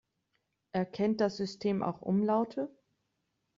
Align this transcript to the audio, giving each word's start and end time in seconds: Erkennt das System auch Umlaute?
Erkennt 0.71 1.21
das 1.21 1.37
System 1.37 1.83
auch 1.83 2.01
Umlaute? 2.01 2.75